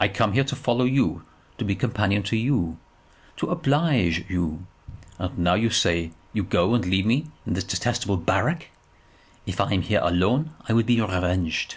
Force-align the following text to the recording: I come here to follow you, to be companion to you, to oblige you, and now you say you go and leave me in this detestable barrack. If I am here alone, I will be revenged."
I 0.00 0.08
come 0.08 0.32
here 0.32 0.44
to 0.44 0.56
follow 0.56 0.86
you, 0.86 1.24
to 1.58 1.64
be 1.66 1.74
companion 1.74 2.22
to 2.22 2.38
you, 2.38 2.78
to 3.36 3.50
oblige 3.50 4.24
you, 4.30 4.66
and 5.18 5.36
now 5.38 5.52
you 5.56 5.68
say 5.68 6.12
you 6.32 6.42
go 6.42 6.72
and 6.74 6.86
leave 6.86 7.04
me 7.04 7.26
in 7.44 7.52
this 7.52 7.64
detestable 7.64 8.16
barrack. 8.16 8.70
If 9.44 9.60
I 9.60 9.74
am 9.74 9.82
here 9.82 10.00
alone, 10.02 10.54
I 10.66 10.72
will 10.72 10.84
be 10.84 11.02
revenged." 11.02 11.76